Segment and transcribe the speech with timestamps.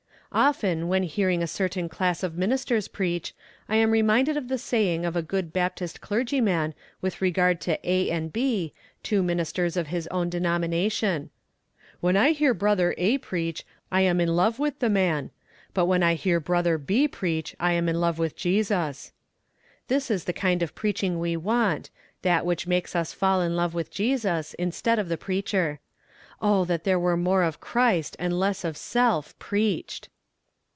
[0.33, 3.33] Often, when hearing a certain class of ministers preach,
[3.67, 8.09] I am reminded of the saying of a good Baptist clergyman with regard to A.
[8.09, 8.71] and B.,
[9.03, 11.31] two ministers of his own denomination:
[11.99, 13.17] "When I hear Brother A.
[13.17, 15.31] preach, I am in love with the man;
[15.73, 17.09] but when I hear Brother B.
[17.09, 19.11] preach, I am in love with Jesus."
[19.89, 21.89] This is the kind of preaching we want
[22.21, 25.81] that which makes us fall in love with Jesus, instead of the preacher.
[26.41, 30.07] Oh, that there were more of Christ, and less of self, preached.